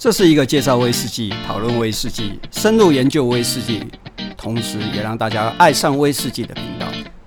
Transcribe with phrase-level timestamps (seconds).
[0.00, 3.86] 这是一个介绍威士忌、讨论威士忌、深入研究威士忌，
[4.34, 6.86] 同时也让大家爱上威士忌的频道。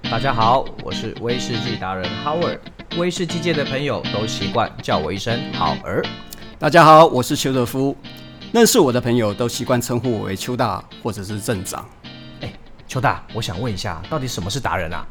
[0.10, 2.58] 大家好，我是威士忌达人 Howard，
[2.98, 6.04] 威士忌界的朋友都习惯叫我一声好儿。
[6.58, 7.96] 大家好，我是邱德夫，
[8.52, 11.88] 认识我的朋友都习惯称呼我为邱大或者是镇长。
[12.42, 12.52] 哎，
[12.88, 15.06] 邱大，我想问一下，到底什么是达人啊？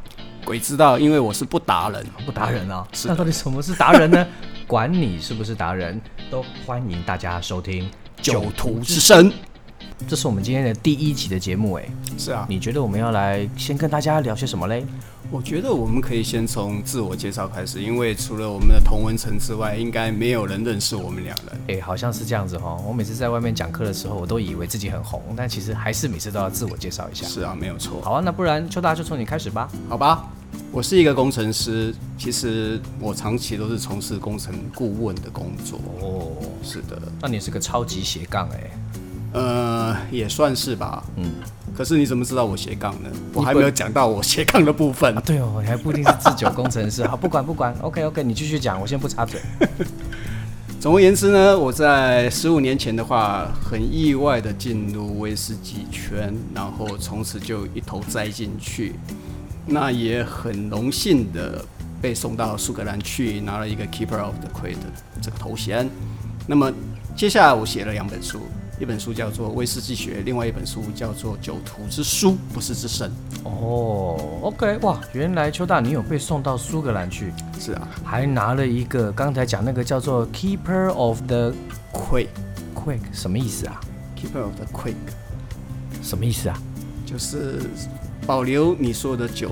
[0.44, 2.84] 鬼知道，因为我是不达人，不达人啊。
[2.92, 3.06] 是。
[3.06, 4.26] 那到底什么是达人呢？
[4.66, 7.84] 管你是不是达人，都欢迎大家收听
[8.22, 9.30] 《酒徒之声》。
[10.08, 11.84] 这是我们今天的第一集的节目，哎，
[12.18, 12.46] 是啊。
[12.48, 14.84] 你觉得我们要来先跟大家聊些什么嘞？
[15.30, 21.78] 我觉得我们可以先从自我介绍开始，因为除了我们的同文层之外，应该没有人认识我们两人。
[21.78, 22.76] 哎，好像是这样子哈。
[22.86, 27.26] 我每次在外面讲课的时候，我都以为自己很红，但其实还是每次都要自我介绍一下。
[27.26, 28.00] 是啊，没有错。
[28.02, 29.68] 好啊，那不然邱大就从你开始吧。
[29.88, 30.28] 好吧。
[30.74, 35.78] 我是一个工程师，其实我长期都是从事工程顾问的工作。
[36.00, 36.98] 哦，是的。
[37.20, 38.70] 那你是个超级斜杠哎？
[39.34, 41.04] 呃，也算是吧。
[41.16, 41.30] 嗯。
[41.76, 43.10] 可是你怎么知道我斜杠呢？
[43.34, 45.14] 我还没有讲到我斜杠的部分。
[45.14, 47.06] 啊、对哦，你还不一定是制酒工程师。
[47.06, 49.38] 好，不管不管，OK OK，你继续讲，我先不插嘴。
[50.80, 58.94] 总而言之呢，我在十五年前的话，很意外的进入威士忌圈，然后从此就一头栽进去。
[59.64, 61.64] 那也很荣幸的
[62.00, 65.88] 被送到苏格兰去，拿了一个 Keeper of the Quaid 的这个头衔。
[66.46, 66.72] 那么
[67.16, 68.40] 接下来我写了两本书，
[68.80, 73.10] 一本书叫做《威士忌学》，另外一本书叫做《酒徒之书》，不是之神。
[73.44, 77.32] 哦，OK，哇，原来邱大你有被送到苏格兰去？
[77.60, 81.54] 是啊，还拿了一个刚才讲那个叫做 Keeper of the
[81.92, 83.80] Quaid，Quaid 什么意思啊
[84.16, 84.96] ？Keeper of the Quaid
[86.02, 86.58] 什么意思啊？
[87.06, 87.60] 就是。
[88.26, 89.50] 保留你说的酒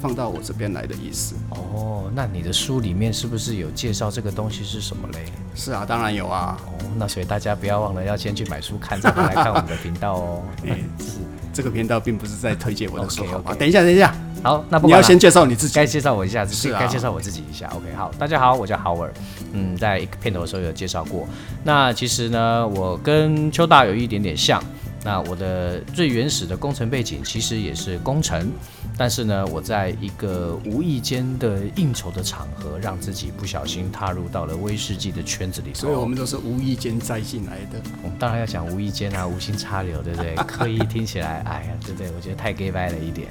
[0.00, 2.10] 放到我这边来的意思哦。
[2.14, 5.26] 那你的书里面是不是有介绍这个东西是什么嘞？
[5.54, 6.58] 是啊，当然有啊。
[6.66, 10.42] 哦，那所以大家不要忘了要先去买书看，再来看我们的频道哦。
[10.66, 11.18] 哎、是
[11.52, 13.22] 这个频道并不是在推荐我的书。
[13.22, 13.58] OK OK。
[13.58, 14.14] 等一下，等一下。
[14.42, 15.74] 好，那不你要先介绍你自己。
[15.74, 17.68] 该介绍我一下，是啊，该介绍我自己一下。
[17.74, 19.10] OK，好，大家好，我叫 Howard。
[19.52, 21.26] 嗯，在片头的时候有介绍过。
[21.64, 24.62] 那其实呢，我跟邱大有一点点像。
[25.04, 28.50] 那我的最原始的工程背景其实也是工程，
[28.96, 35.78] 但是呢，我在一个无意间的应酬的场合，让自己不小心踏入到了威士忌的圈子里头。
[35.78, 37.80] 所以我们都是无意间栽进来的。
[38.02, 40.34] 我们当然要讲无意间啊，无心插柳，对不对？
[40.34, 42.10] 刻意听起来，哎呀，对不对？
[42.16, 43.28] 我觉得太 gay 掰了一点。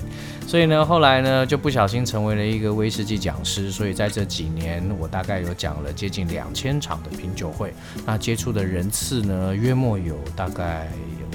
[0.47, 3.69] 所以呢，后来呢，就不小心成为了一个威士忌讲师。
[3.69, 7.73] 所以在这几年，我大概有讲了接近两千场的品酒会，
[8.06, 10.88] 那接触的人次呢，约莫有大概。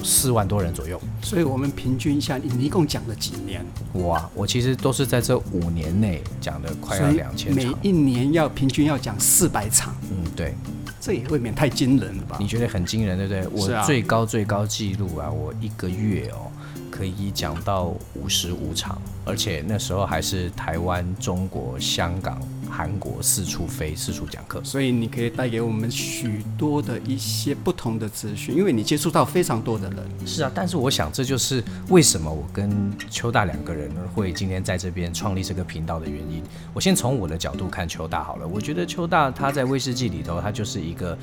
[0.02, 3.64] 四万多人左右，所以我们平均一下，你一共讲了几年？
[3.94, 7.64] 哇，我其实都是在这五年内讲的，快要两千场。
[7.64, 10.54] 每一年要平均要讲四百场，嗯，对，
[11.00, 12.36] 这也未免太惊人了吧？
[12.40, 13.62] 你觉得很惊人，对不对？
[13.62, 16.50] 我最高最高纪录啊，我一个月哦
[16.90, 22.40] 可以讲到五十五场，而且那时候还是台湾、中国、香港。
[22.72, 29.98] 韩国四处飞，四处讲课，所以你可以带给我们许多的一些不同的资讯，因为你接触到非常多的人。
[30.24, 36.42] 是啊，但是我想这就是为什么我跟邱大两个人会今天在这边创立这个频道的原因。
[36.72, 41.16] 我先从我的角度看邱大好了，我觉得邱大他在威士忌里头，他就是一个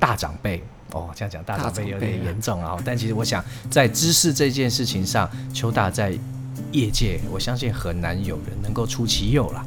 [0.00, 0.60] 大长辈
[0.90, 1.10] 哦。
[1.14, 6.18] 这样讲大长辈有点严重啊，但其实我想在知识这件事情上，邱大在
[6.72, 9.64] 业界，我相信很难有人能够出其右了。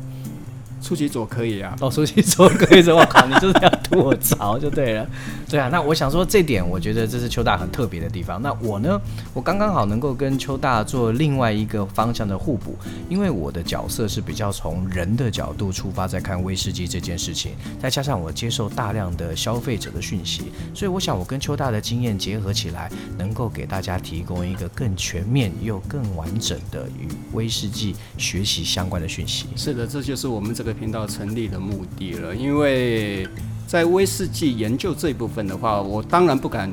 [0.82, 5.08] 出其左可以啊，哦，出其左可以，我靠，你就是要吐我槽就对了，
[5.48, 8.42] 对啊，那我想说这点，我觉得这是邱大很特别的地方。
[8.42, 9.00] 那我呢，
[9.34, 12.76] 我刚刚好能够跟邱大做另外一个方向的互补，
[13.08, 29.46] 因为我的角色是比较从人的角度出发在看威士忌这件事情，再加上我接受大量的消费者的讯息，所以我想我跟邱大的经验结合起来，能够给大家提供一个更全面又更完整的与威士忌学习相关的讯息。
[29.56, 30.82] 是的，这就是我们这个。
[30.82, 33.28] 频道成立的目的了，因为
[33.68, 36.72] 在威士忌研究这一部分的话，我当然不敢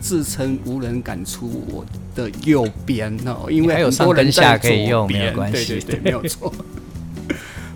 [0.00, 6.52] 自称无人敢出我的右边哦，因为还有上跟下可以用，没有关系，对对对，没有错。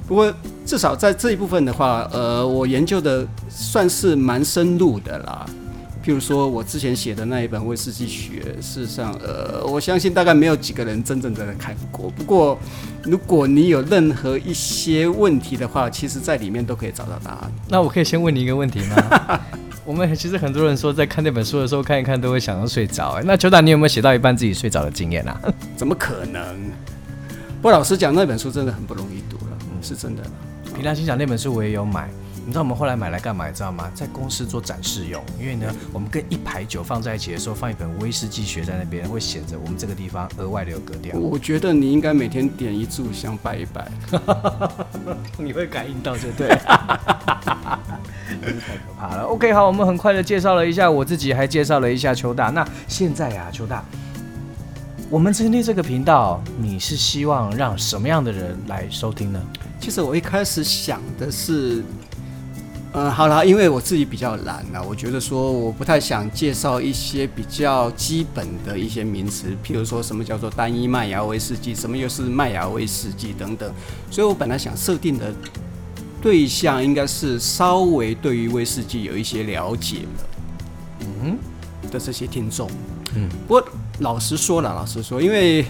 [0.09, 0.35] 不过
[0.67, 5.47] 至少在这一部分的话，呃，我研究的算是蛮深入的啦。
[6.05, 12.09] 譬如说，我之前写的那一本《威士忌学》，事实上，呃，我相信大概没有几个人真正的看过。
[12.11, 12.59] 不过，
[13.05, 17.53] 如果你有任何一些问题的话，其实在里面都可以找到答案。
[17.69, 19.41] 那我可以先问你一个问题吗？
[19.85, 23.19] 我们其实很多人说，在看那本书的时候，看一看都会想要睡着。
[23.19, 25.39] 哎，那邱大，你有没有写到一半自己睡着的经验啊？
[25.77, 26.43] 怎么可能？
[27.61, 30.23] 不过老实讲，那本书真的很不容易读了，嗯，是真的。
[30.75, 32.09] 平常心想，那本书我也有买。
[32.47, 33.47] 你知道我们后来买来干嘛？
[33.47, 33.91] 你知道吗？
[33.95, 35.23] 在公司做展示用。
[35.39, 41.17] 因为呢，我们跟一排酒放在一起的时候，放一本威士忌学在那边，会显得我们这个地方额外的有格调。
[41.19, 43.91] 我觉得你应该每天点一炷香拜一拜，
[45.39, 46.49] 你会感应到就对。
[48.39, 49.25] 太可怕了。
[49.25, 52.47] OK，好，我们很快的介绍了一下我自己，还介绍了一下邱大。
[52.51, 53.85] 那现在啊，邱大，
[55.11, 59.41] 我们成立这个频道，你是希望让什么样的人来收听呢？
[59.79, 61.83] 其实我一开始想的是，
[62.93, 73.73] 嗯，好了，因为我自己比较懒啊，我觉得说我不太想介绍一些比较基本的一些名词，譬如说什么叫做单一麦芽威士忌，什么又是麦芽威士忌等等，
[74.11, 75.33] 所以我本来想设定的。
[76.23, 81.39] 对象应该是稍微对于威士忌有一些了解的，嗯
[81.91, 82.71] 的这些听众，
[83.15, 83.69] 嗯，不过
[84.01, 85.65] 老实说了，老实说，因为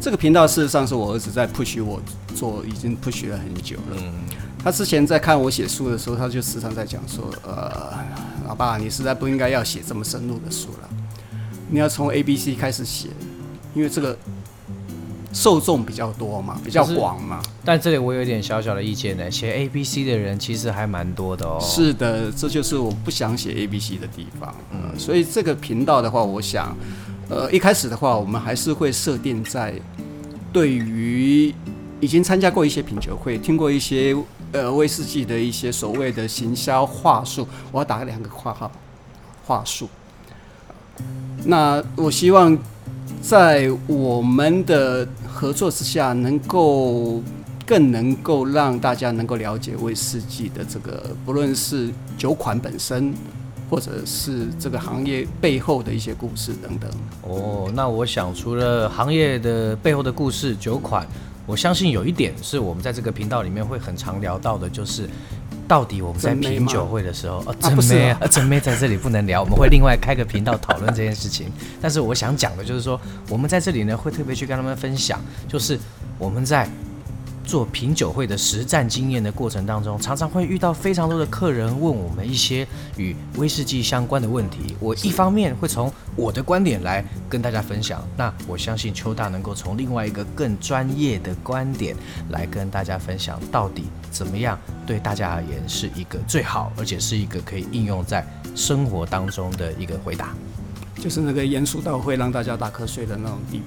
[0.00, 2.02] 这个频道事实上是我儿子在 push 我
[2.34, 3.96] 做，已经 push 了很久了。
[3.98, 4.12] 嗯，
[4.64, 7.92] 他之前在看我写书的时候，他就时常在讲说，呃，
[8.48, 10.88] 老爸，你实在不应该要写这么深入的书了，
[11.68, 13.10] 你要从 A B C 开始写，
[13.74, 14.16] 因为这个。
[15.36, 17.42] 受众比较多嘛，比较广嘛。
[17.64, 21.58] 但这里我有一点小小的意见呢，写 A B C 的人其实还蛮多的哦。
[21.60, 24.54] 是的，这就是我不想写 A B C 的地方。
[24.70, 26.76] 嗯，所以这个频道的话，我想，
[27.28, 29.74] 呃，一开始的话，我们还是会设定在
[30.52, 31.52] 对于
[31.98, 34.14] 已经参加过一些品酒会，听过一些
[34.54, 38.72] 呃威士忌的一些所谓的行销话术，我要打两个括号，
[39.44, 39.86] 话术。
[41.44, 42.56] 那我希望
[43.20, 45.06] 在我们的。
[45.34, 47.20] 合作之下，能够
[47.66, 53.12] 更能够让大家能够了解威士忌的这个，不论是酒款本身，
[53.68, 56.88] 或者是这个行业背后的一些故事等等。
[57.22, 61.04] 哦，那我想除了行业的背后的故事、酒款，
[61.46, 65.08] 我相信有一点是我们在这个频道里面会很常聊到的，就是。
[65.66, 71.50] 到底我们在品酒会的时候，啊，真妹啊，真妹在这里不能聊，我们会另外开个频道讨论这件事情。
[71.80, 73.00] 但是我想讲的就是说，
[73.30, 75.18] 我们在这里呢会特别去跟他们分享，
[75.48, 75.78] 就是
[76.18, 76.68] 我们在。
[77.44, 84.74] 做品酒会的实战经验的过程当中，常常会遇到非常多的客人问我们一些与威士忌相关的问题。
[84.80, 91.94] 我一方面会从我的观点来跟大家分享，那我相信邱大能够从另外一个更专业的观点
[92.30, 98.26] 来跟大家分享，到底怎么样对大家而言是一个最好，而且是一个可以应用在
[98.56, 100.34] 生活当中的一个回答。
[101.04, 103.64] 就是那个严肃到会让大家打瞌睡的那种地步。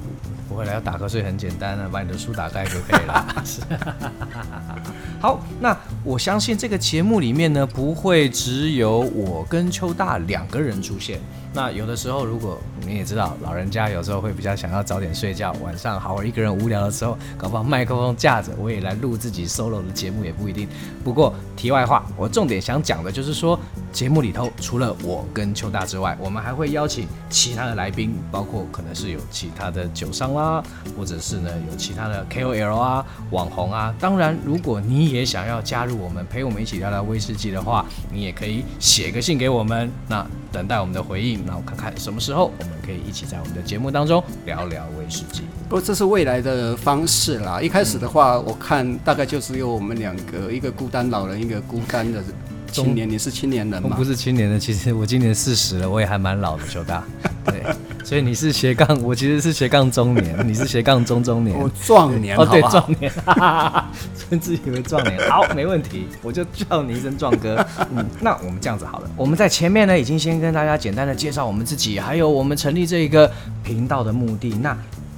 [0.50, 3.44] 不会来要打瞌睡很简单啊，把你的书打开就可以了。
[3.46, 3.62] 是。
[5.22, 11.20] 好，那我相信这个节目里面呢，不会只有我跟邱大两个人出现。
[11.54, 20.68] 那有的时候，如果你也知道，老人家有时候会比较想要早点睡觉，晚上好我一个人无聊的时候，搞不好麦克风架着，我也来录自己 solo 的节目也不一定。
[21.04, 23.60] 不过题外话，我重点想讲的就是说，
[23.92, 30.64] 节目里头除了我跟邱大之外，我们还会邀请其他的来宾，包括可能是有其他的酒商啦，
[30.96, 33.94] 或者是呢有其他的 KOL 啊、网红啊。
[34.00, 39.90] 当然，如果你也想要加入我们，陪我们一起聊聊威士忌的话，你也可以写个信给我们。
[40.08, 45.42] 那等待我们的回应，那我看看什么时候我们可以一起在我们的节目当中聊聊威士忌。
[45.68, 47.62] 不过这是未来的方式啦。
[47.62, 52.24] 一开始的话，我看大概就只有我们两个，一个孤单老人，一个孤单的
[52.72, 53.10] 青年。
[53.10, 53.90] 你是青年人吗？
[53.92, 57.04] 我不是青年人，其实我今年四十了，我也还蛮老的，九大。
[57.46, 57.64] 对。
[58.04, 67.58] 所以你是斜杠，我其实是斜杠中年，你是斜杠中中年，我壮年，哦对，壮年，哈哈哈，称自以为壮年，好，没问题，我就叫你一声壮哥。
[67.94, 73.30] 嗯，那我们这样子好了，我们在前面呢已经先跟大家简单的介绍我们自己，还有我们成立这一个
[73.62, 74.52] 频道的目的。
[74.62, 74.78] 那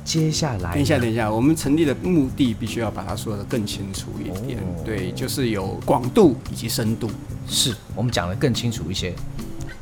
[0.09, 7.11] 接下来，等一下，等一下，我们成立的目的必须要把它说的更清楚一点，哦、对，就是有广度以及深度，
[7.47, 9.13] 是我们讲的更清楚一些。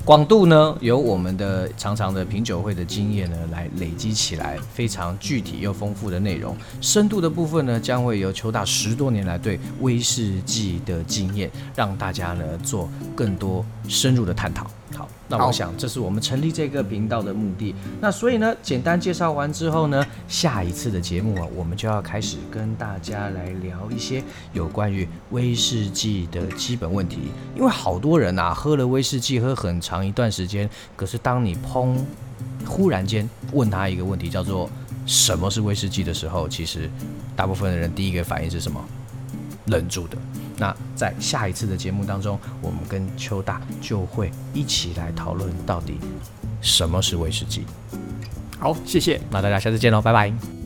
[0.03, 6.57] 广度呢，由我们的常常的品酒会的经验呢来累积起来，非常具体又丰富的内容。
[6.81, 14.69] 深度的部分呢，将会由邱大十多年来对威士忌的经验，让大家呢做更多深入的探讨。
[14.93, 17.75] 好，那我想这是我们成立这个频道的目的。
[17.99, 27.31] 那所以呢，简单介绍完之后呢，下一次的节目啊，我们就要开始跟大家来聊一些有关于威士忌的基本问题。
[27.55, 31.97] 因为好多人啊，喝了威士忌喝很长一段时间，可是当你砰，
[32.65, 34.69] 忽然间问他一个问题，叫做
[35.05, 36.89] 什么是威士忌的时候，其实
[37.35, 38.83] 大部分的人第一个反应是什么？
[39.65, 40.17] 愣住的。
[40.57, 45.99] 那在下一次的节目当中，我们跟邱大就会一起来讨论到底
[46.61, 47.65] 什么是威士忌。
[48.59, 49.21] 好，谢谢。
[49.29, 50.56] 那大家下次见喽，拜拜。